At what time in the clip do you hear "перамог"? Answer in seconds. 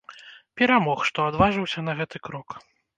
0.61-1.05